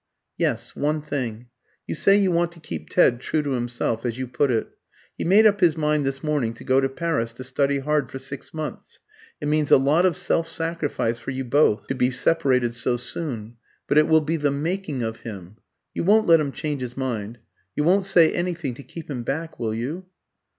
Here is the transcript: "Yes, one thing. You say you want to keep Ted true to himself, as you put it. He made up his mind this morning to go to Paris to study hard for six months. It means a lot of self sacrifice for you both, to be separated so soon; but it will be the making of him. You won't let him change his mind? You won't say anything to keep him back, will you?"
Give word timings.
"Yes, 0.35 0.75
one 0.75 1.03
thing. 1.03 1.45
You 1.85 1.93
say 1.93 2.15
you 2.17 2.31
want 2.31 2.51
to 2.53 2.59
keep 2.59 2.89
Ted 2.89 3.19
true 3.21 3.43
to 3.43 3.51
himself, 3.51 4.03
as 4.03 4.17
you 4.17 4.25
put 4.25 4.49
it. 4.49 4.67
He 5.15 5.23
made 5.23 5.45
up 5.45 5.59
his 5.59 5.77
mind 5.77 6.07
this 6.07 6.23
morning 6.23 6.55
to 6.55 6.63
go 6.63 6.81
to 6.81 6.89
Paris 6.89 7.33
to 7.33 7.43
study 7.43 7.77
hard 7.77 8.09
for 8.09 8.17
six 8.17 8.51
months. 8.51 8.99
It 9.39 9.47
means 9.47 9.69
a 9.69 9.77
lot 9.77 10.07
of 10.07 10.17
self 10.17 10.47
sacrifice 10.47 11.19
for 11.19 11.29
you 11.29 11.43
both, 11.45 11.85
to 11.85 11.93
be 11.93 12.09
separated 12.09 12.73
so 12.73 12.97
soon; 12.97 13.57
but 13.87 13.99
it 13.99 14.07
will 14.07 14.21
be 14.21 14.37
the 14.37 14.49
making 14.49 15.03
of 15.03 15.17
him. 15.19 15.57
You 15.93 16.03
won't 16.03 16.25
let 16.25 16.39
him 16.39 16.51
change 16.51 16.81
his 16.81 16.97
mind? 16.97 17.37
You 17.75 17.83
won't 17.83 18.05
say 18.05 18.33
anything 18.33 18.73
to 18.73 18.83
keep 18.83 19.07
him 19.07 19.21
back, 19.21 19.59
will 19.59 19.75
you?" 19.75 20.07